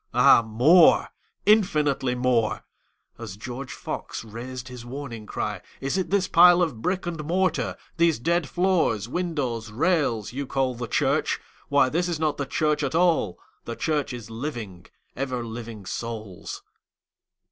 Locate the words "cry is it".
5.27-6.09